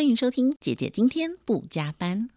[0.00, 2.30] 欢迎收听《姐姐今天不加班》。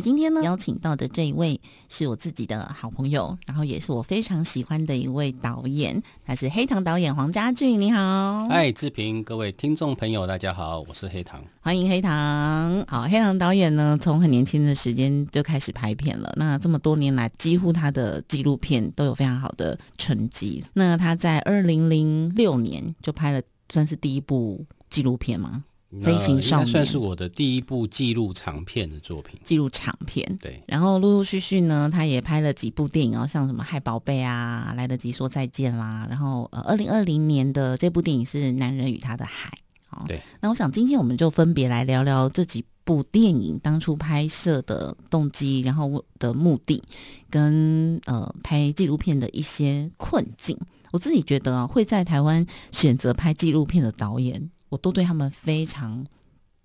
[0.00, 1.60] 在今天呢，邀请到的这一位
[1.90, 7.78] 是我自己的好朋友，然后也是我非常喜欢的一位导演，他是黑糖导演黄家俊。
[7.78, 12.82] 你好，嗨，志平，各位听众朋友，大家好，我是黑糖，欢迎黑糖。
[12.88, 20.64] 好，黑糖导演呢，从很年轻的时间就开始拍片了，那这么多年来，几乎他的纪录片都有非常好的成绩。
[20.72, 25.62] 那他在二零零六年就拍了，算是第一部纪录片吗？
[26.02, 30.38] 飞行少年算是我的第一部记录长片的作品，记录长片。
[30.40, 36.06] 对，然后陆陆续续呢，他也拍了几部电影哦，像什么《海宝贝》啊，《来得及说再见》啦。
[36.08, 39.50] 然后呃，二零二零年的这部电影是《男人与他的海》。
[39.98, 40.20] 哦，对。
[40.40, 46.80] 那我想今天我们就分别来聊聊这几部电影当初拍摄的动机，然后的目的，
[47.28, 50.56] 跟呃拍纪录片的一些困境。
[50.92, 54.50] 我自己觉得啊，会在台湾选择拍纪录片的导演。
[54.70, 56.06] 我都对他们非常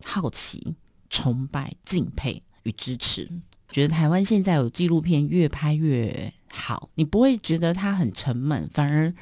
[0.06, 0.76] 好奇、
[1.10, 3.30] 崇拜、敬佩与支持。
[3.72, 9.14] 觉得台湾现在有纪录片越拍越好，你不会觉得它很沉闷，反而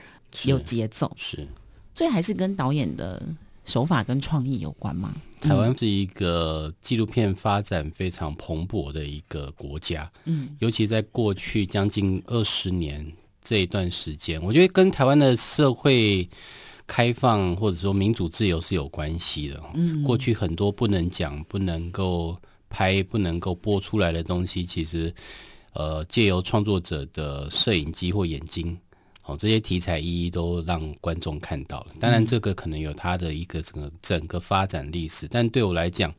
[0.44, 1.12] 有节奏。
[1.16, 1.48] 是，
[1.96, 3.26] 所以还是跟导演的
[3.66, 5.16] 手法跟创意有关吗？
[5.40, 10.12] 台湾是一个纪录片发展非常蓬勃的一个国家。
[10.26, 13.12] 嗯，尤其在过去将近二十年
[13.42, 16.30] 这一段时间，我觉得跟台湾的社会。
[16.86, 19.62] 开放或者说民主自由是有关系的。
[19.74, 22.38] 嗯，过去很多不能讲、不能够
[22.70, 25.14] 拍、不能够播出来的东西，其实
[25.74, 28.78] 呃，借由创作者的摄影机或眼睛，
[29.26, 31.88] 哦，这些题材一一都让观众看到了。
[32.00, 35.28] 当然，这个可能有它的一个整个整个发展历史。
[35.30, 36.14] 但对我来讲，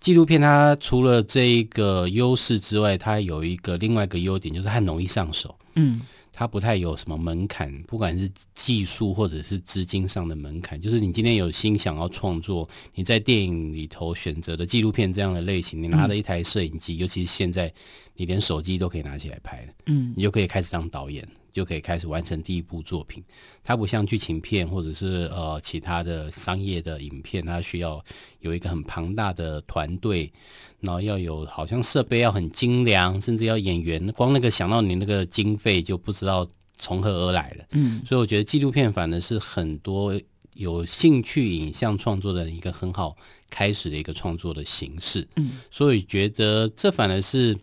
[0.00, 5.56] 纪录片它除了这一个优势之外，它有一个另外一个优点，就是很容易上手。
[5.74, 6.00] 嗯。
[6.38, 17.74] 它不太有什么门槛，不管是技术或者是资金上的门槛，就是你今天有心想要创作，你在电影里头选择的纪录片这样的类型，你拿了一台摄影机，尤其是现在
[18.14, 21.26] 你连手机都可以拿起来拍嗯，你就可以开始当导演。
[21.52, 23.22] 就可以开始完成第一部作品。
[23.62, 28.02] 它不像剧情片或者是呃其他的商业的影片，它需要
[28.40, 30.32] 有一个很庞大的团队，
[30.80, 34.06] 然后要有好像设备要很精良，甚至要演员。
[34.12, 36.46] 光那个想到你那个经费就不知道
[36.78, 37.64] 从何而来了。
[37.72, 40.18] 嗯，所以我觉得纪录片反而是很多
[40.54, 43.16] 有兴趣影像创作的一个很好
[43.50, 45.28] 开始的一个创作的形式。
[45.36, 47.56] 嗯，所以觉得这反而是。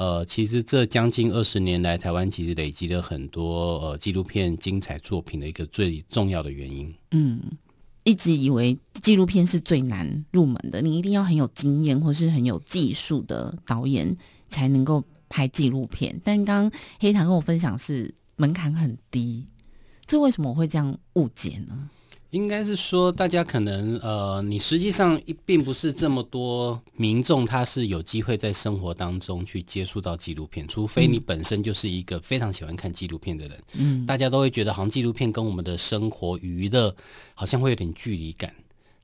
[0.00, 6.94] 呃，其实这将近二十年来，台湾其实累积了很多呃纪录片精彩作品的一个最重要的原因。
[7.10, 7.38] 嗯，
[8.04, 14.16] 一直以为纪录片是最难入门的，你一定要很有经验或是很有技术的导演
[14.48, 16.18] 才能够拍纪录片。
[16.24, 19.46] 但刚刚黑糖跟我分享是门槛很低，
[20.06, 21.90] 这为什么我会这样误解呢？
[22.30, 33.58] 应该是说，大家可能呃，你实际上并不是这么多民众，他是有机会在生活当中去接触到纪录片，除非你本身就是一个非常喜欢看纪录片的人。
[33.74, 36.94] 嗯，大家都会觉得好像纪录片跟我们的生活娱乐
[37.34, 38.54] 好像会有点距离感。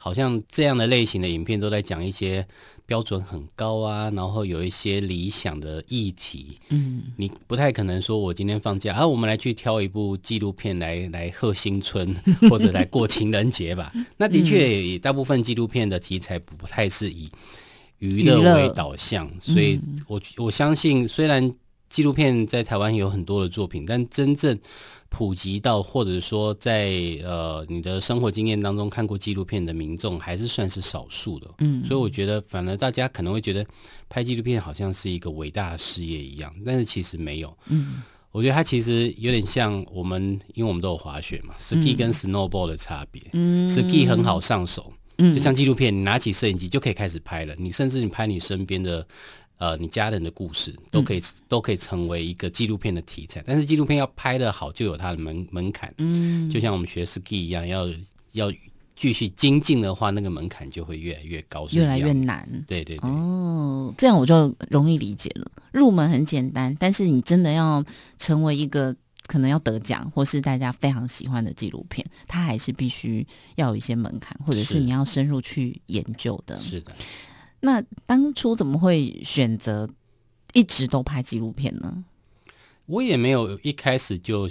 [0.07, 2.47] 好像这样的类型的影片都在讲一些
[2.87, 6.55] 标准很高啊，然后有一些理想的议题。
[6.69, 12.15] 嗯，你不太可能说我今天放假啊，我们来去挑一部纪录片来来贺新春
[12.49, 13.93] 或者来过情人节吧。
[14.17, 17.29] 那的确，大部分纪录片的题材不太是以
[17.99, 21.53] 娱乐为导向，所以我我相信，虽然
[21.89, 24.57] 纪录片在台湾有很多的作品，但真正。
[25.09, 26.91] 普及到，或者说在
[27.25, 31.49] 呃你的生活经验当中看过纪录片的民众，还是算是少数的。
[31.59, 33.65] 嗯，所以我觉得，反而大家可能会觉得
[34.09, 37.57] 拍纪录片好像是一个伟大的事业一样，但是其实没有。
[37.69, 43.23] 嗯，我觉得它其实有点像我们，因为我们都有滑雪嘛，ski 跟 snowboard 的差别。
[43.33, 47.55] 嗯，ski 很好上手，嗯，就像纪录片，你拿起摄影机就可以开始拍了。
[47.57, 49.07] 你甚至你拍你身边的。
[49.59, 55.93] 呃，你家人的故事都可以都可以成为一个纪录片的题材，但是纪录片要拍的好，就有它的门门槛。
[55.99, 57.89] 嗯，就像我们学 ski 一样，要
[58.33, 58.53] 要
[58.95, 62.47] 继续精进的话，那个门槛就会越来越高，越来越难。
[62.67, 63.09] 对对对。
[63.09, 65.51] 哦，这样我就容易理解了。
[65.73, 67.85] 入门很简单，但是你真的要
[68.19, 68.95] 成为一个
[69.27, 76.57] 可能要得奖或是大家非常喜欢的纪录片，它还是必须要有一些门槛，或者是你要深入去研究的。
[76.59, 76.95] 是的。
[77.67, 79.91] 那当初怎么会选择
[80.53, 82.05] 一直都拍纪录片呢？
[82.87, 84.49] 我也没有一开始就。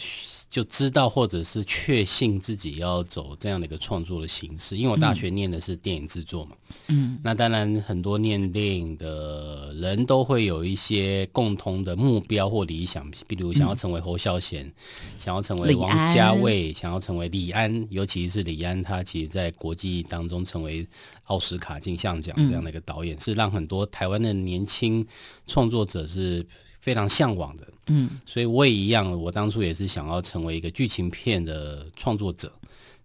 [0.47, 6.55] 就知道或者是确信自己要走这样的一个创作的形式，因为我大学念的是电影制作嘛。
[6.87, 14.71] 嗯，那当然很多念电影的人都会有一些共同的目标或理想，比如想要成为侯孝贤，
[15.19, 20.87] 想要成为王家卫，想要成为李安，尤其是李安，他其实在国际当中成为
[21.25, 25.05] 奥斯卡金像奖这样的一个导演，是让很多台湾的年轻
[25.45, 26.45] 创作者是。
[26.81, 32.53] 非常向往的，嗯，所以我也一样，我当初也是想要成为一个剧情片的创作者，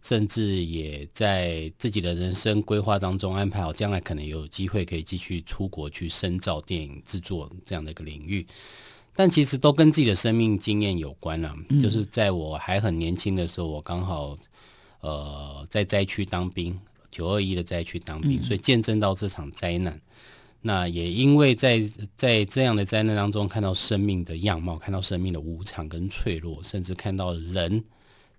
[0.03, 8.47] 甚至也在自己的人生规划当中安排好，将来可能有机会可以继续出国去深造电影制作这样的一个领域。
[9.17, 14.37] 但其实都跟自己的生命经验有关了，就是在我还很年轻的时候，我刚好
[15.01, 16.79] 呃在灾区当兵，
[17.11, 20.01] 九二一的灾区当兵，所以见证到这场灾难。
[20.63, 21.81] 那也因为在
[22.17, 27.83] 在这样的灾难当中，看到生命的样貌，看到生命的无常跟脆弱，甚至看到人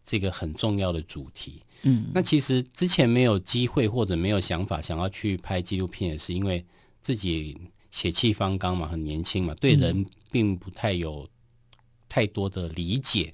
[0.06, 1.64] 这个很重要的主题。
[1.82, 6.64] 嗯，那其实之前没有机会或者没有想法想要去拍纪录片，也是因为
[7.02, 7.58] 自己
[7.90, 11.28] 血气方刚嘛，很年轻嘛，对人并不太有
[12.08, 13.32] 太多的理解。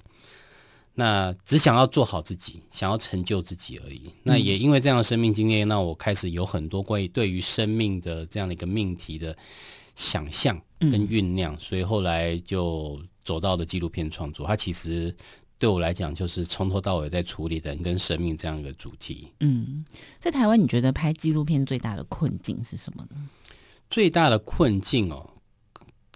[1.00, 4.10] 那只想要做好自己，想要成就自己而已。
[4.24, 9.36] 那也因为这样的生命经验，那我开始有很多关于对于生命的这样的一个命题的
[9.94, 14.44] 想象跟酝酿，所以后来就走到了纪录片创作。
[14.44, 15.14] 它其实
[15.56, 19.28] 对我来讲，就是从头到尾在处理人跟生命这样一个主题。
[19.38, 19.84] 嗯，
[20.18, 23.28] 在台湾，你觉得拍纪录片最大的困境是什么呢？
[23.88, 25.30] 最大的困境哦，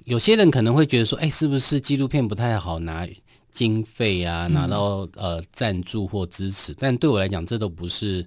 [0.06, 3.08] 有些人可能会觉得说，哎，是不是纪录片不太好拿？
[3.52, 8.26] 经费啊，拿到呃赞助或支持，但对我来讲，这都不是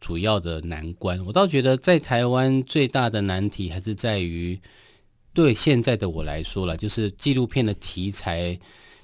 [0.00, 1.24] 主要的难关。
[1.24, 4.60] 我倒觉得，在台湾最大的难题还是在于，
[5.32, 8.58] 对现在的我来说了，就是纪录片的题材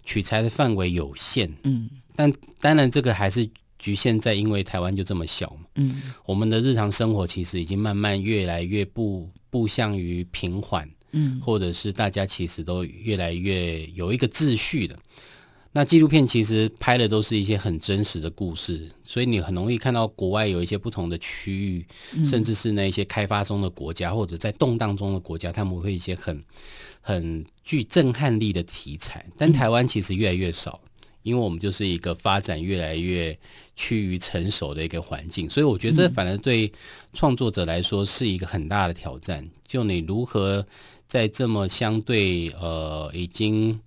[0.04, 1.48] 取材的范围有限。
[1.62, 3.48] 嗯，但当然这个还是
[3.78, 5.66] 局限在，因为台湾就这么小嘛。
[5.76, 14.98] 嗯，我们的日常生活其实已经慢慢越来越不步向于平缓，嗯，或者是大家其实都越来越有一个秩序的。
[15.74, 21.86] 那纪录片其实拍的都是一些很真实的故事，所以你很容易看到国外有一些不同的区域，
[22.26, 26.44] 甚至是那一些开发中的国家或者在动荡中的国家，他们会一些很
[27.00, 29.24] 很具震撼力的题材。
[29.38, 30.78] 但台湾其实越来越少，
[31.22, 33.38] 因为我们就是一个发展越来越
[33.74, 36.70] 趋于成熟的一个环境，所以我觉得这反而对
[37.14, 39.48] 创作者来说是一个很大的挑战。
[39.66, 40.66] 就你如何
[41.08, 43.80] 在这么相对呃已经。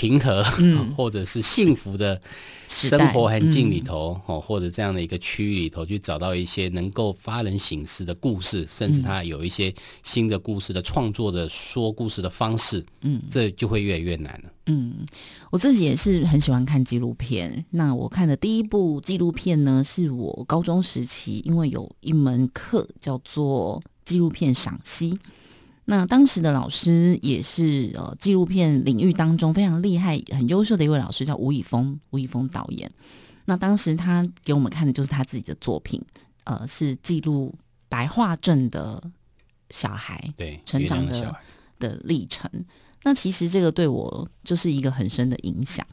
[0.00, 0.42] 平和，
[0.96, 2.18] 或者是幸福的
[2.66, 14.50] 生活环境里头，哦，或者这样的一个区域里头，去找到一些能够发人省思的故事，甚至他有一些新的故事的创作的说故事的方式，嗯，这就会越来越难了。
[14.68, 15.04] 嗯，
[15.50, 17.62] 我自己也是很喜欢看纪录片。
[17.68, 25.18] 那我看的第一部纪录片呢，是我高中时期，因为有一门课叫做纪录片赏析。
[25.86, 31.98] 那当时的老师也是呃纪录片领域当中非常厉害、很优秀的一位老师，叫吴以峰。
[32.10, 32.90] 吴以峰导演。
[33.46, 36.00] 那当时他给我们看的就是他自己的作品，
[36.44, 37.52] 呃，是记录
[37.88, 39.02] 白化症的
[39.70, 41.34] 小孩对成长的
[41.78, 42.48] 的历程。
[43.02, 45.84] 那其实这个对我就是一个很深的影响。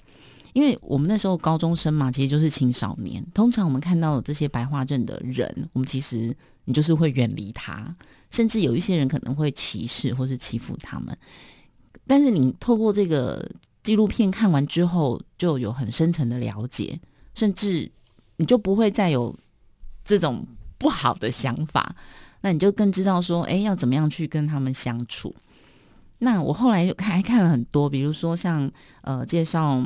[0.53, 3.23] 因为我们那时候高中生嘛，其实就是青少年。
[3.33, 6.35] 通常我们看到这些白化症的人，我们其实
[6.65, 7.95] 你就是会远离他，
[8.31, 11.17] 甚至有一些人可能会歧视或是欺负他们。
[12.05, 13.49] 但是你透过这个
[13.83, 16.99] 纪录片看完之后，就有很深层的了解，
[17.33, 17.91] 甚至
[18.37, 19.35] 你就不会再有
[20.03, 20.45] 这种
[20.77, 21.95] 不好的想法。
[22.41, 25.35] 那你就更知道说，哎，要怎么样去跟他们相处。
[26.19, 29.85] 那我后来就还看了很多，比如说像呃介绍。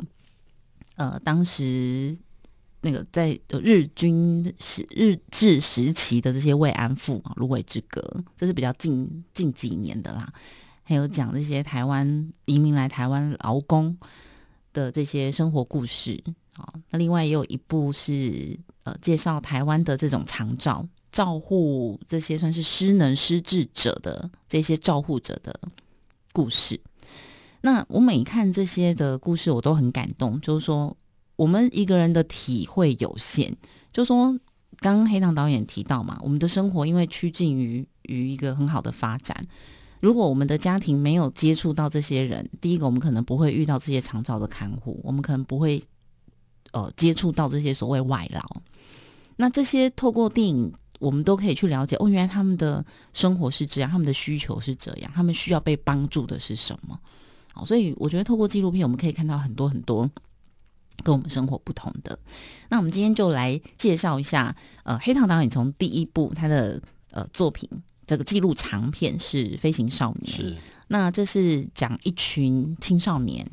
[0.96, 2.14] 呃，当时
[2.82, 8.02] 那个在日军时日治时期的这些慰安妇，芦苇之歌，
[8.36, 10.32] 这是比较近近几年的啦。
[10.82, 13.96] 还有讲这些台湾移民来台湾劳工
[14.72, 16.22] 的这些生活故事
[16.56, 16.68] 啊。
[16.90, 25.58] 那另外也有一部是呃介绍台湾的这种长照照护这些算是失能失智者的这些照护者的
[26.32, 26.80] 故事。
[27.60, 30.40] 那我每看这些的故事，我都很感动。
[30.40, 30.96] 就是说，
[31.42, 33.52] 我们一个人的体会有限。
[33.92, 34.30] 就说，
[34.78, 39.44] 刚刚黑糖导演提到嘛，我们的生活因为趋近于于一个很好的发展。
[39.98, 45.82] 如果我们的家庭没有接触到这些人，第一个，我们可能不会遇到这些长照的看护，我们可能不会
[46.70, 48.40] 呃接触到这些所谓外劳。
[49.34, 56.96] 那这些透过电影，我们都可以去了解哦，原来他们的生活是这样，他们的需求是这样，他们需要被帮助的是什么？
[57.52, 60.08] 好，所以我觉得透过纪录片，我们可以看到很多很多
[61.02, 62.18] 跟我们生活不同的。
[62.68, 64.54] 那我们今天就来介绍一下，
[64.84, 66.80] 呃，黑糖导演从第一部他的
[67.10, 67.68] 呃作品，
[68.06, 70.56] 这个记录长片是《飞行少年》，是
[70.88, 73.46] 那这是讲一群青少年，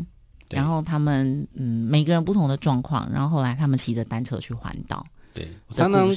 [0.50, 6.10] 然后他们嗯每个人不同的状况，然后后来他们骑着单车去环岛，对我常常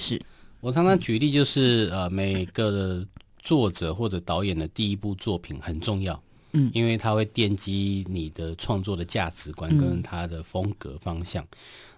[0.60, 3.06] 我常常举例就是呃每个
[3.40, 6.20] 作者或者导演的第一部作品很重要。
[6.52, 11.46] 嗯，因为它会奠基你的创作的价值观跟它的风格方向，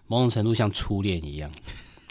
[0.06, 1.50] 某种程度像初恋一样。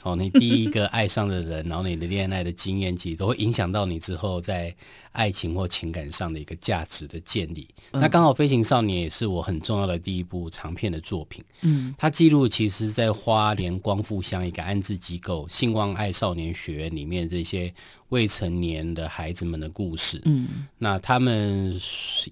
[0.04, 4.76] 哦，你第一个爱上的人，然后你的恋爱的经验，其实都会影响到你之后在
[5.14, 7.68] 爱情或情感上的一个价值的建立。
[7.92, 11.44] 那刚好《飞行少年》也是我很重要的第一部长片的作品。
[11.62, 17.74] 嗯，它记录其实在花莲光复乡一个安置机构——兴旺爱少年学院里面这些
[18.10, 20.22] 未成年的孩子们的故事。
[20.26, 21.80] 嗯，那他们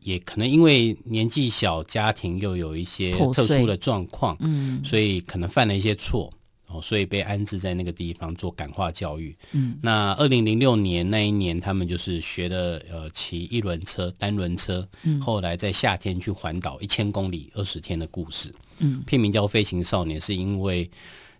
[0.03, 6.29] 也可能因为年纪小，家庭又有一些特殊的状况，嗯，所以可能犯了一些错。
[6.73, 9.35] 哦，所以被安置在那个地方做感化教育。
[9.51, 14.87] 嗯，那二零零六年那一年，他们就是学了呃骑一轮车、单轮车。
[15.03, 18.53] 嗯，后来在夏天去环岛一千公里二十天的故事。
[18.79, 20.89] 嗯，片名叫《飞行少年》，是因为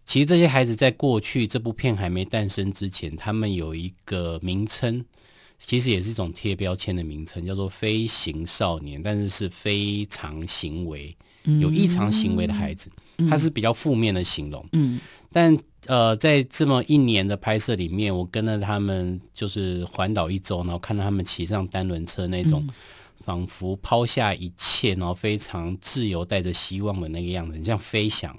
[0.06, 5.04] 其实这些孩子在过去这部片还没诞生之前，他们有一个名称，
[5.60, 11.16] 其实也是一种贴标签的名称，叫做“飞行少年”，但是是非常行为
[11.60, 12.92] 有异常行为的孩子，
[13.30, 14.66] 他是比较负面的形容。
[14.74, 15.00] 嗯。
[15.34, 22.68] 但呃，在这么一年的拍摄里面，我跟着他们就是环岛一周，然后看到他们骑上单轮车那种，
[23.20, 28.36] 仿佛抛下一切，然后非常自由、带着希望的那个样子，很像飞翔。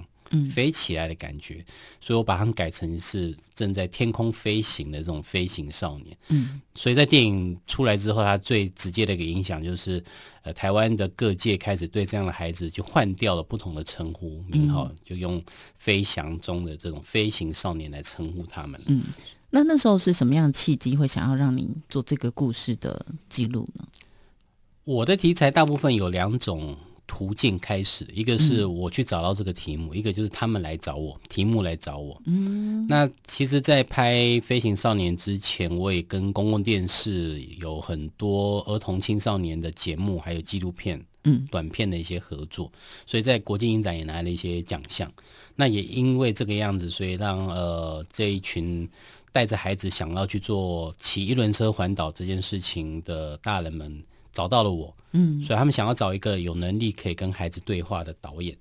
[0.51, 1.65] 飞起来的感觉，
[2.01, 6.17] 所以我把它们改成是正在天空飞行的这种飞行少年。
[6.29, 10.03] 嗯，所以在电影出来之后，它最直接的一个影响就是，
[10.43, 15.43] 呃，台湾的各界开始对这样的孩子就换掉了不同的称呼名号，就用
[15.77, 18.81] 飞翔中的这种飞行少年来称呼他们。
[18.87, 19.03] 嗯，
[19.51, 23.85] 那那时候是什么样的契机会想要让你做这个故事的记录呢？
[24.85, 26.77] 我的题材大部分有两种。
[27.15, 32.19] 途径开始，一个是我去找到这个题目，一个就是他们来找我，题目来找我。
[32.25, 42.73] 嗯，那其实，在拍《飞行少年》之前，我也跟公共电视有很多儿童青少年的节目，还有纪录片、嗯，短片的一些合作，
[43.05, 45.13] 所以在国际影展也拿了一些奖项。
[45.55, 48.89] 那也因为这个样子，所以让呃这一群
[49.33, 54.03] 带着孩子想要去做骑一轮车环岛这件事情的大人们。
[54.33, 58.57] 找到了我，嗯，所以他们想要找一个有能力可以跟孩子对话的导演。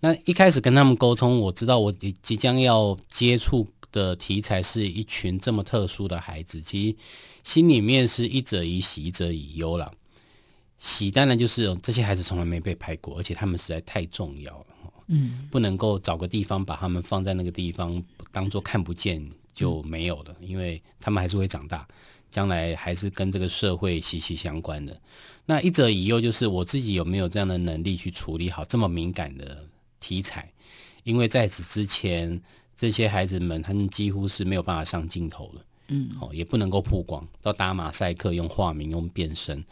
[0.00, 6.96] 那一开始跟他们沟通，我知道我即将要接触的题材是一群这么特殊的孩子，其实
[7.42, 9.90] 心里面是一者以喜，一者以忧了。
[10.78, 14.66] 喜当然就是这些孩子从来没被拍过，而且他们实在太重要了，
[15.06, 21.88] 嗯，不能够找个地方把他们放在那个地方，当做看不见就没有了，因为他们还是会长大。
[22.36, 24.94] 将来还是跟这个社会息息相关的。
[25.46, 29.66] 那一则以忧就是我自己有没有这样的能力去处理好这么敏感的
[30.00, 30.46] 题材？
[31.02, 32.38] 因为在此之前，
[32.76, 39.64] 这些孩子们他们几乎是没有办法上镜头的，嗯，哦，也不能够曝光，到打马赛克用化名用变身。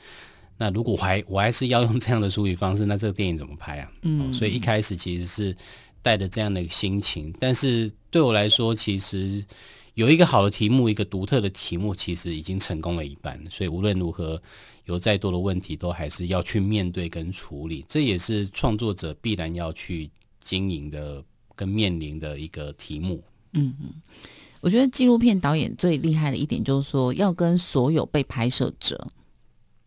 [0.56, 3.92] 那如果还我还是要用这样的处理方式，那这个电影怎么拍啊？
[4.04, 5.54] 嗯，所以一开始其实是
[6.00, 9.44] 带着这样的心情，但是对我来说，其实。
[9.94, 13.40] 有一个好的题目，一个独特的题目，其实已经成功了一半。
[13.48, 14.40] 所以无论如何，
[14.86, 17.84] 有再多的问题，都还是要去面对跟处理。
[17.88, 20.10] 这也是创作者必然要去
[20.40, 21.22] 经营的
[21.54, 23.22] 跟面临的一个题目。
[23.52, 23.94] 嗯嗯，
[24.60, 29.08] 我觉得纪录片导演最厉害的一点，就是说要跟所有被拍摄者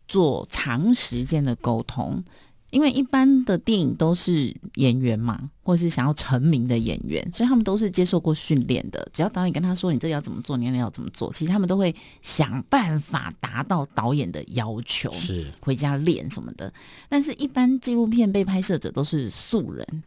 [0.06, 2.24] 做长时间的沟通。
[2.70, 9.08] 因为一般的电影都是演员嘛，或者是想要成名的演员，所以他们都是接受过训练的。
[9.12, 16.72] 只要导演跟他说你这要怎么做，你那要怎么做，其实他们都会想办法达到导演的要求，是回家练什么的。
[17.08, 20.02] 但是，一般纪录片被拍摄者都是素人，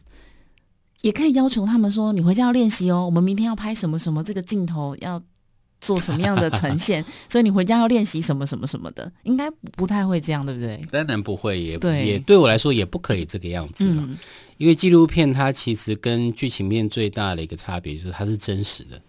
[1.00, 5.22] 也可以要求他们说，你回家要练习哦，我们明天要拍什么什么，这个镜头要。
[5.82, 7.04] 做什么样的呈现？
[7.28, 10.80] 所以你回家要练习什么什么什么的，应该不太会这样，对不对？
[10.90, 14.08] 当然不会，也也对我来说也不可以这个样子了。
[14.58, 19.00] 因为纪录片它其实跟剧情片最大的一个差别就是它是真实的，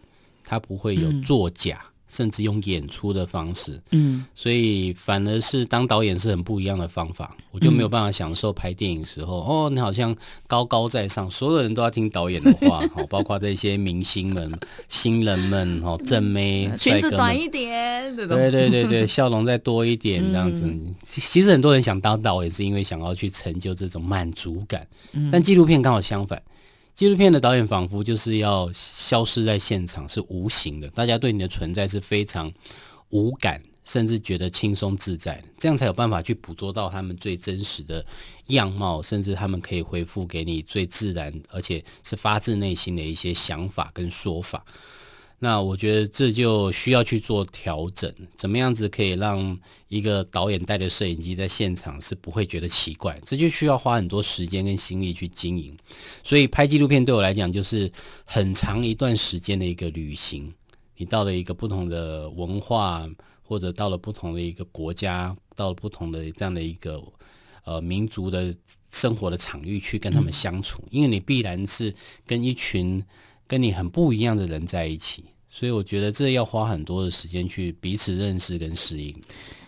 [0.43, 1.79] 它不会有作假，
[2.13, 10.15] 甚至用演出的方式，嗯，所以反而是当导演是很不一样的方法，我就没有办法享受拍电影时候，哦，你好像
[10.45, 14.51] 高高在上，所有人都要听导演的话， 哦，包括这些明星们、
[14.87, 20.71] 新人们，哦，正妹、裙子短一点，对对对对， 笑容再多一点，这样子。
[21.03, 24.85] 其实很多人想当导演，是因为想要去成就这种满足感，
[25.31, 26.39] 但纪录片刚好相反。
[26.95, 32.53] 纪录片的导演仿佛就是要消失在现场，是无形的，大家对你的存在是非常
[33.09, 38.05] 无感，甚至觉得轻松自在，这样才有办法去捕捉到他们最真实的
[38.47, 44.63] 样貌，甚至他们可以回复给你最自然，而且是发自内心的一些想法跟说法。
[45.43, 49.59] 那我觉得这就需要去做调整，怎么样子可以让
[49.89, 53.19] 一个导演带着摄影机在现场是不会觉得奇怪？
[53.25, 55.75] 这就需要花很多时间跟心力去经营。
[56.23, 57.91] 所以拍纪录片对我来讲就是
[58.23, 60.49] 很长一段时间的一个旅行。
[60.95, 63.05] 你到了一个不同的文化，
[63.41, 67.03] 或者到了不同的一个国家，到了不同的这样的一个
[67.65, 68.55] 呃民族的
[68.91, 71.93] 生活的场域去跟他们相处，因为你必然是
[72.25, 73.03] 跟一群
[73.45, 75.25] 跟你很不一样的人在一起。
[75.55, 79.15] 所以我觉得这要花很多的时间去彼此认识跟适应，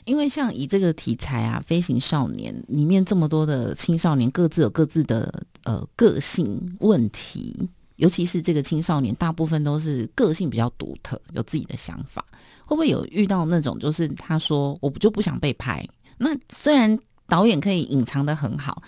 [0.05, 7.55] 因为像以这个题材啊，《飞行少年》里面这么多的青少年各自有各自的呃个性问题，
[7.97, 12.25] 尤其是这个青少年，大部分都是个性比较独特，有自己的想法。
[12.65, 15.87] 会不会有遇到那种，就是他说我不就不想被拍？
[16.17, 18.81] 那虽然导演可以隐藏的很好，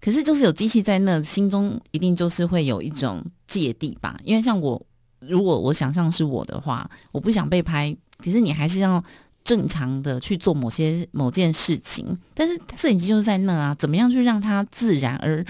[0.00, 4.18] 可是就是有机器在那，心中一定就是会有一种芥蒂吧？
[4.24, 4.84] 因为像我。
[5.20, 9.02] 如果我想象是我的话，我不想被拍，可是你还是要
[9.44, 12.18] 正常的去做某些某件事情。
[12.34, 15.44] 但是摄影机就是在那啊，怎么样去让它自然，而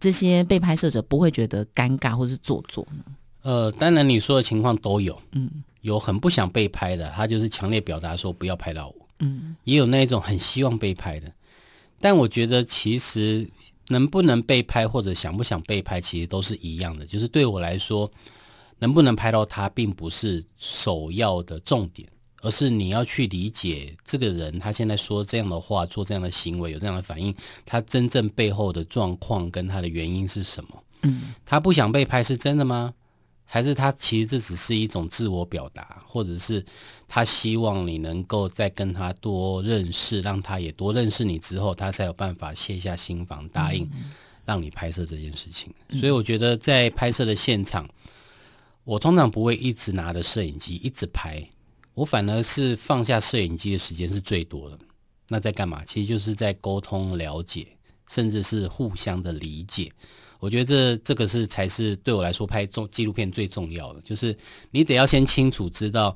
[0.00, 3.04] 这些被拍摄者不会觉得尴尬或是做作呢？
[3.42, 5.48] 呃，当然你说的情况都有，嗯，
[5.82, 11.32] 有很不想被拍的，他就是强烈表达说不要拍到我，嗯，也有那一种很希望被拍的。
[12.00, 13.48] 但我觉得其实
[13.88, 18.10] 能不能被拍或者想不想被拍，其实都是一样的，就是对我来说。
[18.82, 22.08] 能不能拍到他，并不是首要的重点，
[22.40, 27.32] 而是你要去理解这个人，他现在说这样的话，做这样的行为，有这样的反应，
[27.64, 30.82] 他真正背后的状况跟他的原因是什么？
[31.02, 32.92] 嗯，他不想被拍是真的吗？
[33.44, 36.64] 还是他其实这只是一种自我表达，或者是
[37.06, 43.88] 他希望你能够再跟他多认识，让他也多认识你之后，他才有办法卸下心防，答应
[44.44, 45.72] 让你拍摄这件事情。
[46.00, 47.88] 所以我觉得在拍摄的现场。
[48.84, 51.42] 我通常不会一直拿着摄影机一直拍，
[51.94, 54.78] 我反而是放下摄影机的时间是最多的。
[55.28, 55.84] 那在干嘛？
[55.84, 57.66] 其实就是在沟通、了解，
[58.08, 59.90] 甚至是互相的理解。
[60.40, 64.36] 我觉得这这个是才是对我来说拍重纪录片最重要的，就是
[64.72, 66.14] 你得要先清楚知道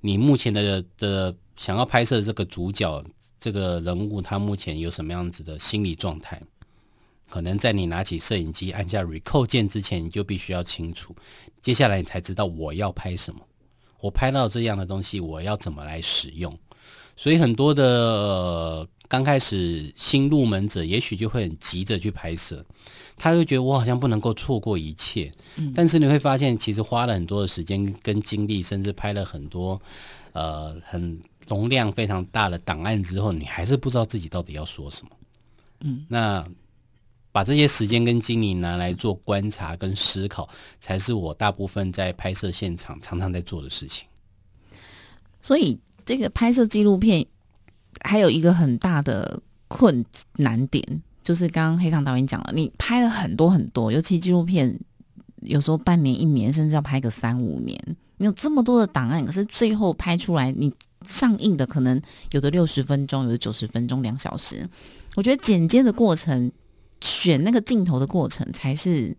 [0.00, 3.04] 你目前的的想要拍摄这个主角
[3.38, 6.40] 这个人物他目前有什么样子的心理状态。
[7.28, 11.14] 可能在你拿起摄影机按下 record 键之前，你就必须要清楚，
[11.60, 13.40] 接下来你才知道我要拍什么，
[14.00, 16.58] 我拍到这样的东西，我要怎么来使用。
[17.16, 22.64] 所以很多的刚开始新入门者，也许就会很急着去拍摄，
[23.16, 25.30] 他会觉得我好像不能够错过一切。
[25.74, 29.80] 但是你会发现，其实花了很多的时间跟精力，甚至拍了很多
[30.32, 35.10] 呃很容量非常大的档案之后，你还是不知道自己到底要说什么。
[35.80, 36.46] 嗯，那。
[37.38, 40.48] 把这些时间跟精力拿来做观察跟思考，
[40.80, 44.08] 才是我大部分在拍摄现场常常在做的事情。
[45.40, 47.24] 所以，这个拍摄纪录片
[48.00, 50.04] 还有一个很大的困
[50.38, 50.82] 难点，
[51.22, 54.76] 就是刚刚黑糖导演讲了，你拍了很多很多，尤其纪录片
[55.42, 57.80] 有时候半年、一年，甚至要拍个三五年，
[58.16, 60.74] 你有这么多的档案，可是最后拍出来，你
[61.06, 64.68] 上映的可能有的六十分钟，有的九十分钟、两小时。
[65.14, 66.50] 我觉得剪接的过程。
[67.00, 69.16] 选那个镜头的过程才是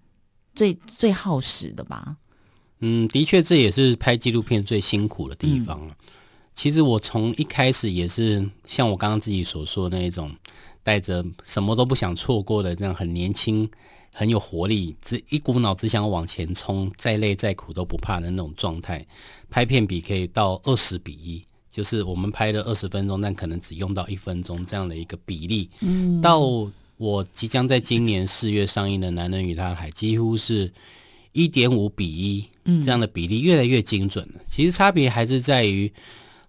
[0.54, 2.18] 最最耗时的吧？
[2.80, 5.96] 嗯，的确，这也是拍纪录片最辛苦的地方了。
[6.54, 10.32] 其实我从一开始也是像我刚刚自己所说的那一种，
[10.84, 13.70] 带着什么都不想错过的这样很年轻、
[14.14, 19.06] 很有活力，只一股脑只想往前冲，再累再苦都不怕的那种状态。
[19.50, 25.70] 拍片比可以到二十比一，就是我们拍的二十分钟，但可能只用到一分钟这样的一个比例。
[25.82, 26.70] 嗯，到。
[27.00, 30.70] 我即将在今年四月上映的《男人与他的海》，几乎是
[31.32, 32.46] 一点五比一
[32.84, 34.42] 这样的比例，越来越精准了。
[34.50, 35.90] 其实差别还是在于，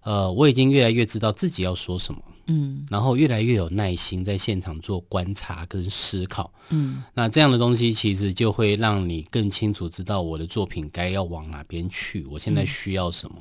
[0.03, 13.37] 呃，我已经越来越知道自己要说什么，嗯，然后越来越有耐心在现场做观察跟思考，嗯，那这样的东西其实就会让你更清楚知道我的作品该要往哪边去，我现在需要什么。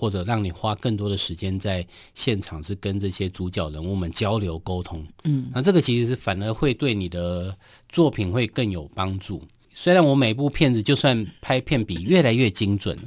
[0.00, 5.06] 或者让你花更多的时间在现场，是跟这些主角人物们交流沟通。
[5.24, 7.54] 嗯，那这个其实是反而会对你的
[7.90, 9.46] 作品会更有帮助。
[9.74, 12.98] 虽然我每部片子就算拍片比越来越精准，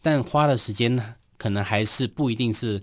[0.00, 2.82] 但花的时间呢，可能还是不一定是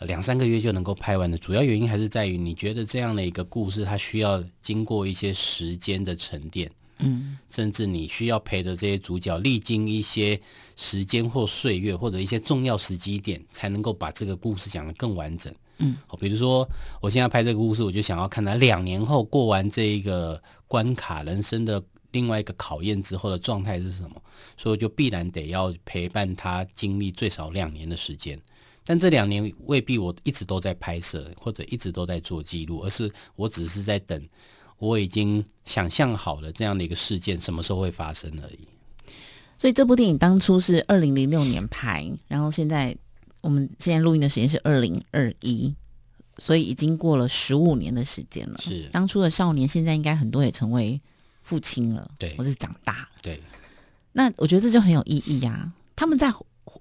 [0.00, 1.38] 两三个月就能够拍完的。
[1.38, 6.68] 主要原因还是在于，你觉得这样的一个故事，它需要经过一些时间的沉淀。
[7.02, 10.40] 嗯，甚至你需要陪着这些主角历经一些
[10.76, 15.54] 时间或岁月，或者一些重要时机点，才能够把这个故事讲得更完整。
[15.78, 16.68] 嗯，好，比如说
[17.00, 24.22] 我现在拍这个故事，我就想要看他两年后过完这一个关卡，人生的另外一个考验之后的状态是什么，
[24.56, 28.38] 所以就必然得要陪伴他经历最少两年的时间。
[28.84, 34.28] 但这两年未必我一直都在拍摄，或者一直都在做记录，而是我只是在等。
[34.80, 38.58] 我已经想象好了这样的一个事件什么时候会发生而已。
[39.56, 42.96] 所以这部电影当初是二零零六年拍，然后现在
[43.42, 45.74] 我们现在录音的时间是二零二一，
[46.38, 48.58] 所以已经过了十五年的时间了。
[48.58, 50.98] 是当初的少年，现在应该很多也成为
[51.42, 53.08] 父亲了，对，或是长大了。
[53.20, 53.38] 对，
[54.12, 55.70] 那我觉得这就很有意义啊。
[55.94, 56.32] 他们在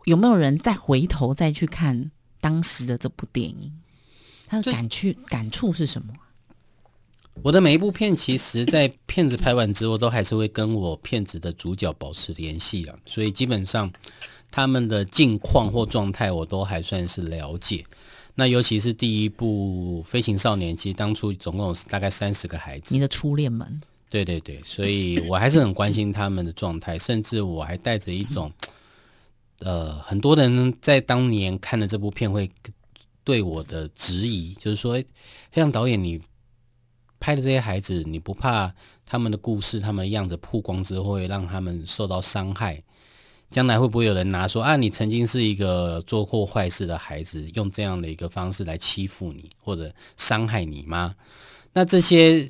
[0.06, 2.10] 有没有人再回头再去看
[2.40, 3.74] 当时的这部电影？
[4.48, 6.14] 他的感去感触是什么？
[7.42, 12.96] 我的每一部片，其实，在片子拍完之后，都还是会跟我片子的主角保持联系啊。
[13.06, 13.90] 所以基本上，
[14.52, 17.86] 他们的近况或状态，我都还算是了解。
[18.36, 22.94] 那尤其是第一部《飞行少年》，其实当初总共有大概三十个孩子。
[22.94, 23.82] 你的初恋们？
[24.10, 28.52] 对对对，所以我还是很关心他们的状态， 甚至我还带着一种，
[29.60, 32.52] 呃，很多人在当年看了这部片会
[33.24, 35.06] 对我的质疑，就是说，黑
[35.54, 36.20] 亮导演你。
[37.20, 38.74] 拍的这些孩子，你不怕
[39.06, 42.82] 他们的故事、他们的样子曝光之后，会让他们受到伤害？
[43.50, 51.16] 将来会不会有人拿说啊，你曾经是一个做过坏事的孩子，用这样的一个方式来欺负你或者伤害你吗？
[51.74, 52.48] 那这些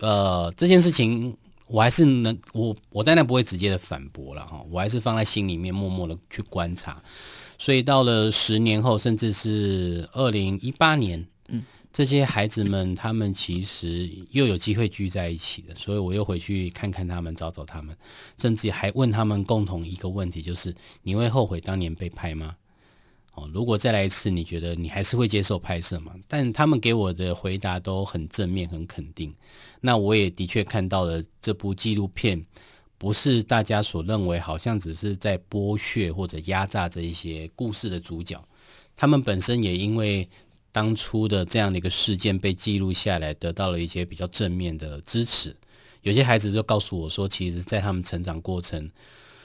[0.00, 1.36] 呃，这件事情，
[1.68, 7.00] 我还是能我我当然不会直接的反驳了哈，我还是放在心里面，默默的去观察。
[7.56, 11.24] 所以到了十年后，甚至是二零一八年。
[11.48, 17.96] 嗯这些孩子们，他们其实又有机会聚在一起的，所以我又回去看看他们，找找他们，
[18.38, 20.72] 甚至还问他们共同一个问题，就是
[21.02, 22.54] 你会后悔当年被拍吗？
[23.34, 26.14] 哦，如果再来一次，你觉得你还是会接受拍摄吗？
[26.28, 29.34] 但他们给我的回答都很正面，很肯定。
[29.80, 32.40] 那我也的确看到了这部纪录片，
[32.98, 38.40] 不是大家所认为好像只是在剥削或者压榨这一些故事的主角，
[38.96, 40.28] 他们本身也因为。
[40.72, 45.56] 当初的这样的一个事件被记录下来，得到了一些比较正面的支持。
[46.02, 48.90] 有些孩子就告诉我说，其实，在他们成长过程，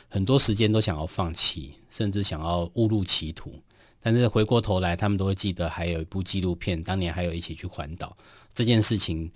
[0.08, 3.60] 很多时间都想要放弃，甚至想要误入歧途。
[4.02, 8.16] 但是回过头来，他们都会记得还有一部纪录片，当年还有一起去环岛
[8.54, 9.30] 这件事情。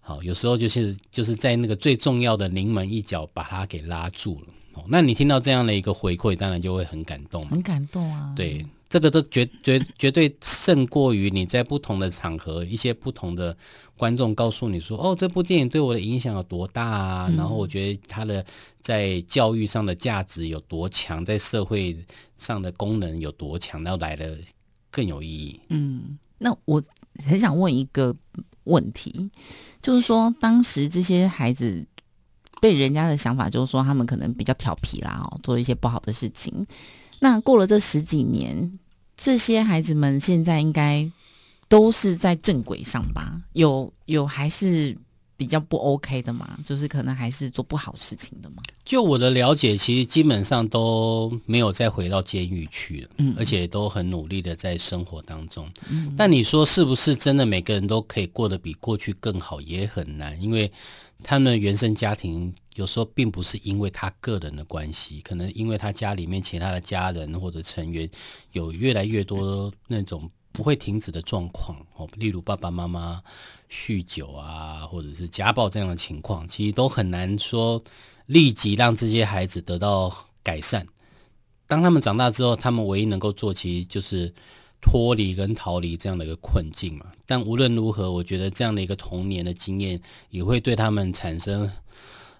[0.00, 4.46] 好，有时候就是就是在那个最重要的临门一脚，把他给拉住了。
[4.74, 8.32] 哦，那你听到这样的一个回馈，当然就会很感动，很感动啊。
[8.36, 8.64] 对。
[8.88, 13.54] 这个都绝绝绝对胜过于你在不同的场合，一些不同的
[13.96, 18.44] 观众告诉你说：“哦，这部电影对我的影响有多大啊？”然后我觉得它的
[18.80, 21.96] 在教育上的价值有多强，在社会
[22.38, 24.38] 上的功能有多强，然后来的
[24.90, 25.60] 更有意义。
[25.68, 26.82] 嗯，那我
[27.26, 28.16] 很想问一个
[28.64, 29.30] 问题，
[29.82, 31.86] 就是说，当时这些孩子
[32.62, 36.64] 被人家的想法就是说，他们可能比较调皮啦，哦，做了一些不好的事情。
[37.20, 38.78] 那过了这十几年，
[39.16, 41.10] 这些孩子们现在应该
[41.68, 43.40] 都是在正轨上吧？
[43.52, 44.96] 有有还是
[45.38, 46.58] 比较不 OK 的嘛？
[46.64, 48.56] 就是可能还是做不好事情的嘛？
[48.84, 55.70] 就我的了解，其实基本上都没有再回到监狱去了，嗯，而且都很努力的在生活当中。
[55.88, 60.70] 嗯，但你说是不是真的每个人都可以过得比过去更好，也很难，因为
[61.22, 62.52] 他们原生家庭。
[62.74, 68.08] 有时候并不是因为他个人的关系，可能因为他家里面其他的家人或者成员
[68.52, 73.22] 有越来越多那种不会停止的状况哦，例如爸爸妈妈
[73.70, 77.80] 酗酒啊，或者是家暴这样的情况，其实都很难说
[78.26, 80.84] 立即让这些孩子得到改善。
[81.68, 84.34] 当他们长大之后，他们唯一能够做，其实就是
[84.80, 87.06] 脱离跟逃离这样的一个困境嘛。
[87.24, 91.70] 但无论如何，我觉得这样的一个童年的经验也会对他们产生。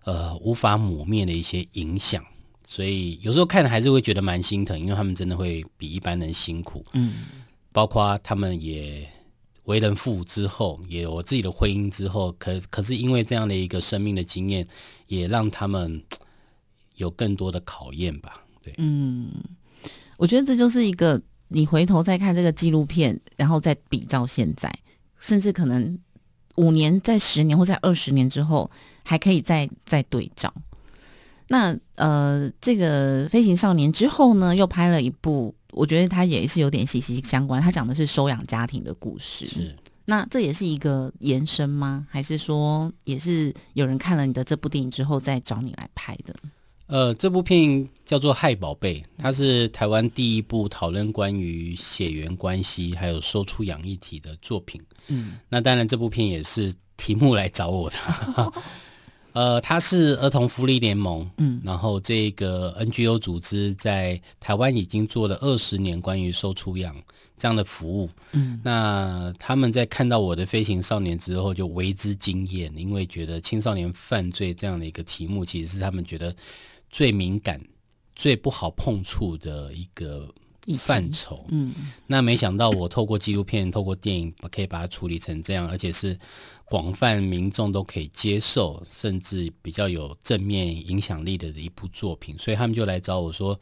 [0.05, 2.25] 呃，无法抹灭的一些影响，
[2.67, 6.83] 所以有时候看还是会觉得蛮心疼，因为他们真的会比一般人辛苦。
[6.95, 7.13] 嗯，
[7.79, 9.09] 包括他们也
[9.63, 14.67] 为人父之后，也有自己的婚姻之后，可可是因为这样的一个生命的经验，
[15.07, 16.03] 也让他们
[16.97, 18.43] 有更多的考验吧。
[18.61, 19.31] 对，嗯，
[20.17, 24.69] 我觉得这就是一个你回头再看这个纪录片，然后再比照现在，
[25.17, 25.97] 甚至可能
[26.57, 28.69] 五年、在十年或在二十年之后，
[29.05, 30.53] 还可以再再对照。
[31.47, 37.63] 那呃，这个飞行少年之后呢，又拍了一部，我觉得他也是有点息息相关。
[37.63, 39.47] 他讲的是收养家庭的故事。
[39.47, 42.05] 是，那这也是一个延伸吗？
[42.11, 46.35] 还是说，也是有人看了你的这部电影之后再找你来拍的？
[46.89, 54.83] 呃，这部片叫做《害宝贝》，它是台湾第一部讨论关于血缘关系还有收出养一体的作品。
[55.07, 57.97] 嗯，那当然，这部片也是题目来找我的。
[59.33, 66.97] 呃，它是儿童福利联盟，嗯，然后这个 NGO 组织在台湾已经做了二十年关于收出养
[67.37, 76.35] 这样的服务，嗯，那他们在看到我的飞行少年之后就为之惊艳，因为觉得青少年犯罪这样的一个题目，其实是他们觉得
[76.91, 77.61] 最敏感、
[78.15, 80.29] 最不好碰触的一个。
[80.77, 81.75] 范畴，嗯，
[82.07, 86.15] 那没想到我透过纪录片、透过电影，可以把它处理成这样，而且是
[86.71, 92.37] 广泛民众都可以接受，甚至比较有正面影响力的一部作品。
[92.39, 93.59] 所以他们就来找我说：“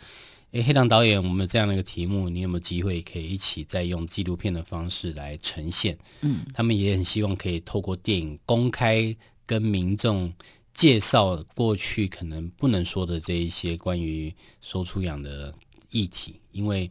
[0.53, 10.33] 诶，黑糖导演，我们有这样的一个题目，你有没有机会可以一起再用纪录片的方式来呈现？”嗯，他们也很希望可以透过电影公开跟民众
[10.75, 15.55] 介绍过去可能不能说的这一些关于收出养的。
[15.89, 16.91] 议题，因为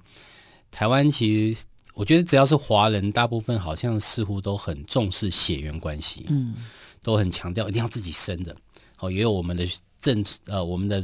[0.71, 6.53] 台湾其实我觉得只要是华人，大部分好像似乎都很重视血缘关系，嗯，
[7.01, 8.55] 都很强调一定要自己生的，
[8.99, 9.65] 哦，也有我们的
[9.99, 11.03] 正呃我们的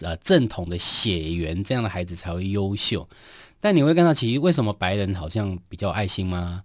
[0.00, 3.08] 呃正统的血缘，这样的孩子才会优秀。
[3.58, 6.62] 但你会看到，其实为什么白人好像比较爱心吗？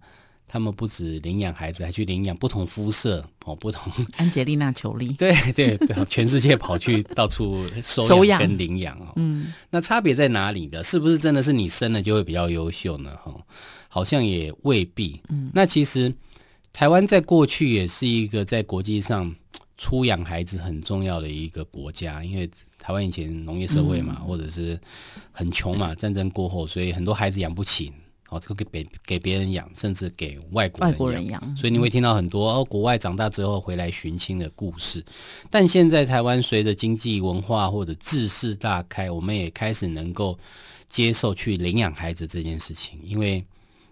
[0.55, 3.91] 他们不止领养孩子，还去领养不同肤色哦，不同。
[4.15, 9.11] 安吉丽娜·裘丽，对对对， 全世界跑去到处收养跟领养哦。
[9.17, 10.81] 嗯，那差别在哪里的？
[10.81, 13.13] 是不是真的是你生了就会比较优秀呢？
[13.21, 13.35] 哈，
[13.89, 15.19] 好像也未必。
[15.27, 16.15] 嗯，那其实
[16.71, 19.35] 台湾在过去也是一个在国际上
[19.77, 24.79] 出养孩子很重要的一个国家，因为台湾以前农业社会嘛，或者是
[25.33, 27.91] 很穷嘛，战争过后，所以很多孩子养不起。
[28.35, 35.03] 哦，这个给别给别人养，甚至给外国人养，所以你会听到很多哦，国外长大之后回来寻亲的故事。
[35.49, 40.37] 但现在台湾随着经济文化或者知识大开，我们也开始能够
[40.89, 43.43] 接受去领养孩子这件事情，因为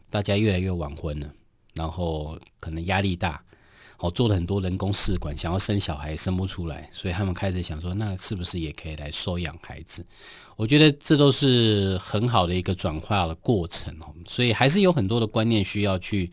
[0.10, 1.28] 大家越来越晚婚了，
[1.74, 3.44] 然后可能压力大。
[4.00, 10.06] 哦，做了很多人工试管，想要生小孩生不出来，所以他们开始想说，那是不是也可以来收养孩子？
[10.56, 14.14] 我觉得这都是很好的一个转化的过程哦。
[14.28, 16.30] 所以还是有很多的观念需要去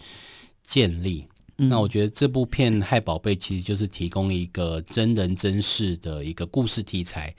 [0.63, 1.27] 建立。
[1.57, 7.35] 那我觉得这部片《害宝贝》其实就是提供一个真人真事的一个故事题材，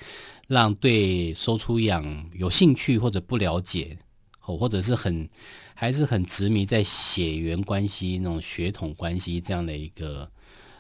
[0.48, 3.98] 让对收出养有兴趣或者不了解，
[4.46, 5.30] 哦，或者是很。
[5.74, 10.30] 还是很执迷在血缘关系那种血统关系这样的一个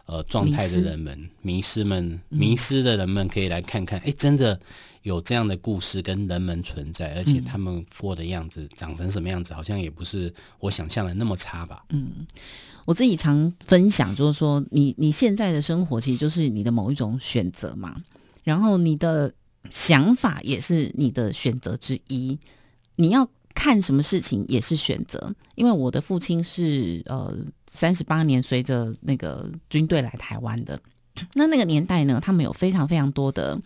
[0.05, 4.61] 呃状态的人们，迷失们迷失的人们可以来看看，哎，真的
[5.01, 11.83] 有这样的故事跟人们存在，而且他们过的样子长成什么样子，好像也不是我想象的那么差吧。
[11.89, 12.27] 嗯，
[12.85, 18.03] 我自己常分享就是说，你你现在的生活其实就是你的某一种选择嘛，
[18.43, 19.33] 然后你的
[19.71, 22.37] 想法也是你的选择之一，
[22.97, 23.27] 你要。
[23.53, 27.35] 看什么事情也是选择，因为我的父亲是呃
[27.67, 30.79] 三十八年随着那个军队来台湾的，
[31.35, 33.59] 那那个年代呢，他们有非常非常多的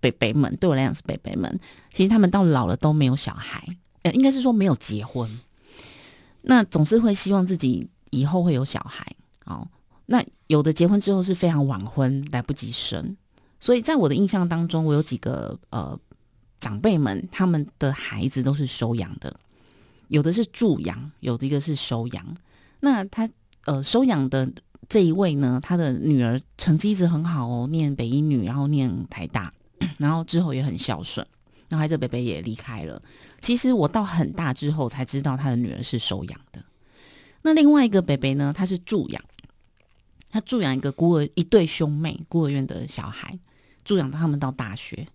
[0.00, 1.58] 北北们，对我来讲是北北们，
[1.92, 3.64] 其实他们到老了都没有小孩，
[4.02, 5.28] 呃，应该是说没有结婚，
[6.42, 9.06] 那总是会希望自己以后会有小孩，
[9.46, 9.66] 哦，
[10.06, 13.16] 那有的结婚之后是非常晚婚，来不及生，
[13.60, 15.98] 所以在我的印象当中，我有几个呃。
[16.62, 19.36] 长辈们他们的孩子都是收养的，
[20.06, 22.24] 有的是助养，有的一个是收养。
[22.78, 23.28] 那他
[23.64, 24.48] 呃收养的
[24.88, 29.52] 这一位呢，他的女儿成绩一直很好哦，念北一女，然后念台大，
[29.98, 31.26] 然后之后也很孝顺。
[31.68, 33.02] 然后这北北也离开了。
[33.40, 36.62] 其实我到很大之后才知道他的女儿是收养的。
[37.42, 39.20] 那另外一个北北呢，他是助养，
[40.30, 43.36] 他助养一个孤儿一对兄妹孤儿院的小孩，
[43.84, 45.08] 助养他们到大学。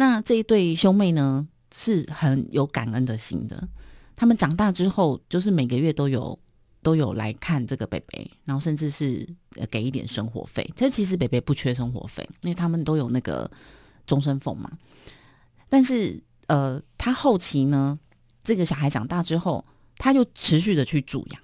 [0.00, 3.68] 那这一对兄妹呢，是很有感恩的心的。
[4.16, 6.38] 他们长大之后，就是每个月都有
[6.82, 9.28] 都有来看这个北北，然后甚至是
[9.70, 10.66] 给一点生活费。
[10.74, 13.50] 这其实北北不缺生活费，因为他们都有那个
[14.06, 14.70] 终身俸嘛。
[15.68, 17.98] 但是呃，他后期呢，
[18.42, 19.62] 这个小孩长大之后，
[19.98, 21.42] 他就持续的去助养，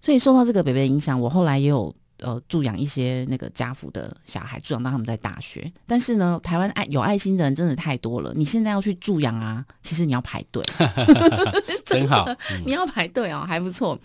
[0.00, 5.70] 所以受到这个北北影响，我后来也有呃助养一些那个家福的小孩，助养到他们在大学。
[5.86, 10.62] 但是呢，台湾爱有爱心的人真的太多了，你现在要去助养啊， 其实你要排队，
[11.84, 12.26] 真好，
[12.64, 13.98] 你要排队哦，还不错。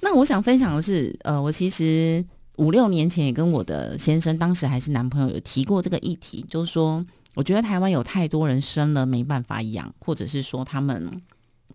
[0.00, 2.24] 那我想分享的是，呃，我其实
[2.56, 11.22] 五六年前也跟我的先生，当时还是男朋友，有提过这个议题，就是说，我觉得台湾有太多人生了没办法养，或者是说他们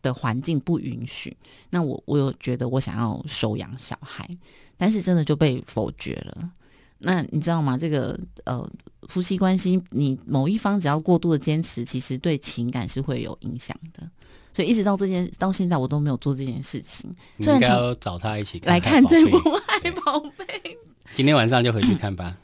[0.02, 1.36] 的环境不允许。
[1.70, 4.28] 那我我又觉得我想要收养小孩，
[4.78, 6.52] 但是真的就被否决了。
[7.00, 7.78] 那你知道吗？
[7.78, 8.68] 这个呃，
[9.08, 14.10] 夫妻关系，你某一方只要过度的坚持，其实对情感是会有影响的。
[14.52, 17.14] 所以一直到这件到现在，我都没有做这件事情。
[17.36, 20.46] 你应该要找他一起来看这部《爱宝贝》。
[21.14, 22.36] 今天晚上就回去看吧。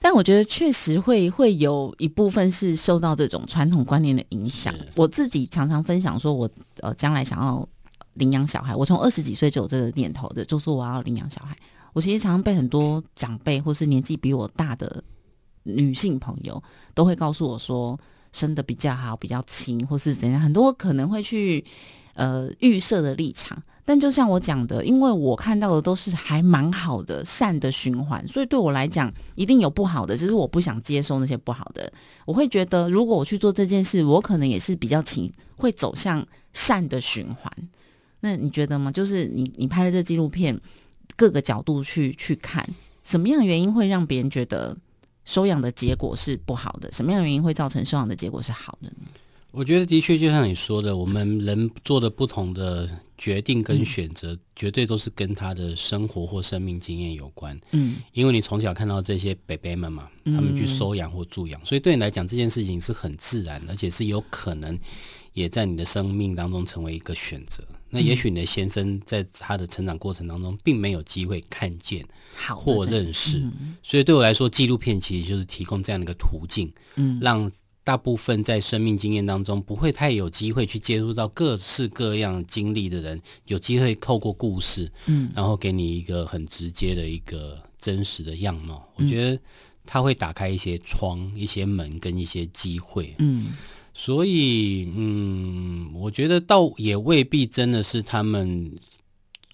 [0.00, 4.74] 但我觉得确实会会有一部分是受到这种传统观念的影响。
[4.96, 7.68] 我自己常常分享说，我呃将来想要
[8.14, 11.54] 领养小孩，我从二十几岁就有这个念头的，就说我要领养小孩。
[11.92, 15.04] 我其实常常被很多长辈或是年纪比我大的
[15.64, 16.62] 女性朋友
[16.94, 17.98] 都会告诉我说。
[18.32, 21.64] 生的比较好，比较轻，或是怎样，很多可能会去
[22.20, 23.56] 呃预设的立场。
[23.82, 31.92] 但就像我讲的，因为我看到的都是还蛮好的善的循环，所以对我来讲一定有不好的，只是我不想接受那些不好的。
[32.24, 37.52] 我会觉得，如果我去做这件事，我可能也是比较情，会走向善的循环。
[38.20, 38.92] 那你觉得吗？
[38.92, 40.60] 就是你你拍的这纪录片，
[41.16, 42.68] 各个角度去去看，
[43.02, 44.76] 什么样的原因会让别人觉得？
[45.26, 48.96] 收养的结果是不好的，什么样的原因会造成收养的结果是好的呢？
[49.52, 57.58] 我觉得的确就像你说的，我们人做的不同的决定跟选择，绝对都是跟他的生活或生命经验有关。
[57.72, 64.78] 嗯，因为你从小看到这些 baby 们嘛，他们去收养或助养，所以对你来讲这件事情是很自然，而且是有可能
[65.32, 67.64] 也在你的生命当中成为一个选择。
[67.92, 73.42] 那也许你的先生在他的成长过程当中，并没有机会看见或认识，
[73.82, 77.50] 所以对我来说，纪录片其实就是提供这样的一个途径，嗯，让
[77.82, 88.86] 大部分在生命经验当中不会太有机会去接触到各式各样经历的人，有机会透过故事，嗯，然后给你一个很直接的一个真实的样貌。
[88.96, 89.40] 我觉得
[89.86, 93.52] 他会打开一些窗、一些门跟一些机会，嗯。
[93.92, 98.70] 所以，嗯，我觉得倒也未必真的是他们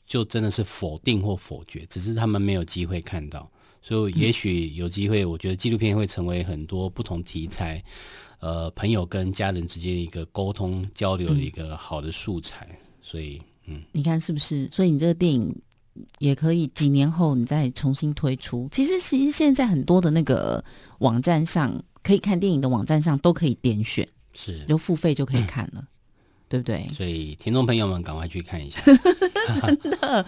[0.07, 3.51] 就真的是否定或否决，只是他们没有机会看到。
[3.87, 7.81] 所以，也许有机会，我觉得纪录片会成为很多不同题材，
[8.41, 12.67] 呃，朋友跟家人之间的一个沟通交流的一个好的素材。
[13.01, 14.69] 所以，嗯，你看是不是？
[14.73, 15.55] 所以你这个电影
[16.19, 18.69] 也可以几年后你再重新推出。
[18.73, 20.65] 其实，其实现在很多的那个
[20.99, 24.09] 网站上可以看电影的网站上都可以点选。
[24.33, 25.87] 是，就付费就可以看了，
[26.49, 26.87] 对不对？
[26.93, 28.81] 所以听众朋友们赶快去看一下，
[29.61, 30.25] 真的。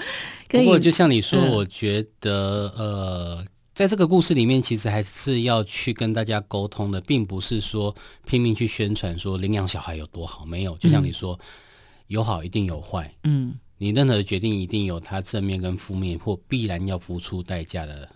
[0.48, 7.94] 不过就像你说，我觉得呃，在这个故事里面，其实还是要去跟大家沟通的，并不是说
[8.26, 10.76] 拼命去宣传说领养小孩有多好，没有。
[10.78, 11.38] 就像你说，
[12.08, 18.08] 有好一定有坏，嗯，你任何决定一定有它正面跟负面，或必然要付出代价的。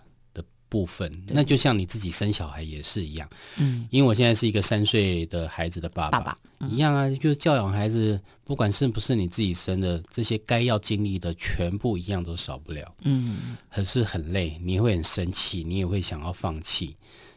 [0.73, 6.35] 部分，那就像你自己生小孩也是一样，嗯，因为我现在是一个三岁的孩子的爸爸，
[6.67, 16.95] 一样啊，就是教养孩子，不管是不是你自己生的，这些该要经历的全部一样都少不了，嗯，很是很累，你会很生气，你也会想要放弃，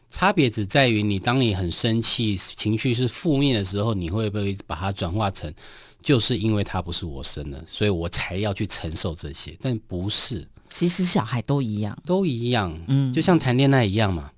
[0.09, 5.53] 差别只在于你当你很生气，情绪是负面的时候，你会不会把它转化成，
[6.01, 10.43] 就是因为他不是我生的，所以我才要去承受这些，但不是。
[10.69, 14.31] 其实小孩都一样，都一样，嗯，就像谈恋爱一样嘛，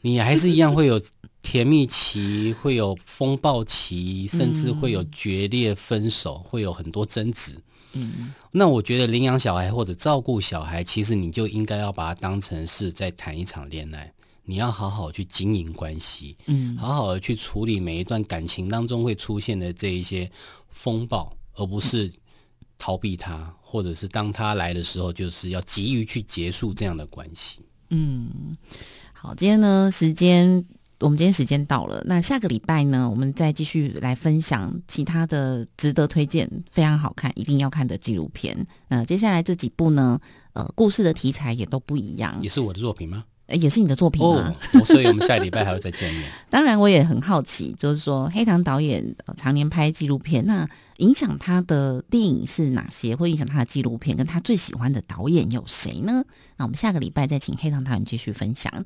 [0.00, 1.00] 你还是一样会有
[1.42, 7.56] 甜蜜期，会有风暴期，甚至会有决裂、分手，会有很多争执。
[7.92, 14.12] 嗯，那我觉得领养小孩或者照顾小孩，其实你就应该要把它当成是在谈一场恋爱，
[14.44, 20.30] 你要好好去经营关系，嗯，好好的去处理每一段感情当中会出现的这一些
[20.70, 22.12] 风暴，而不是
[22.80, 23.54] 逃避他。
[23.70, 27.60] 或者是当他来的时候，就是要急于去结束这样的关系。
[27.90, 28.28] 嗯，
[29.12, 30.66] 好，今天呢，时间
[30.98, 38.66] 我们今天时间到了，那下个礼拜呢，我们再继续来分享其他的值得推荐、非常好看、一定要看的纪录片。
[38.88, 40.18] 那接下来这几部呢，
[40.54, 43.24] 呃，故事的题材也都不一样，也是我的作品吗？
[43.56, 44.54] 也是你的作品吗？
[44.84, 46.24] 所以我们下礼拜还会再见面。
[46.50, 53.14] 当然，我也很好奇，就是说黑糖导演常年拍纪录片，那影响他的电影是哪些？
[53.16, 56.24] 会影响他的纪录片，跟他最喜欢的导演有谁呢？
[56.56, 58.84] 那我们下个礼拜再请黑糖导演继续分享。